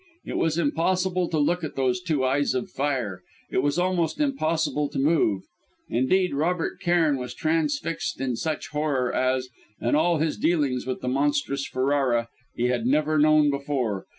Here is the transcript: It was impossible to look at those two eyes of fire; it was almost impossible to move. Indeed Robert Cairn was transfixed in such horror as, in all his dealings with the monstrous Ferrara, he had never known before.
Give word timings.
It 0.25 0.37
was 0.37 0.57
impossible 0.57 1.27
to 1.29 1.37
look 1.37 1.63
at 1.63 1.75
those 1.75 2.01
two 2.01 2.25
eyes 2.25 2.55
of 2.55 2.71
fire; 2.71 3.21
it 3.51 3.59
was 3.59 3.77
almost 3.77 4.19
impossible 4.19 4.89
to 4.89 4.97
move. 4.97 5.43
Indeed 5.89 6.33
Robert 6.33 6.79
Cairn 6.81 7.17
was 7.17 7.35
transfixed 7.35 8.19
in 8.19 8.35
such 8.35 8.69
horror 8.69 9.13
as, 9.13 9.49
in 9.79 9.93
all 9.93 10.17
his 10.17 10.37
dealings 10.39 10.87
with 10.87 11.01
the 11.01 11.07
monstrous 11.07 11.67
Ferrara, 11.67 12.29
he 12.55 12.63
had 12.69 12.87
never 12.87 13.19
known 13.19 13.51
before. 13.51 14.07